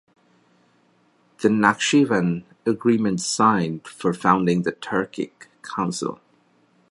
[1.43, 6.19] The Nakhchivan Agreement signed for founding the Turkic Council.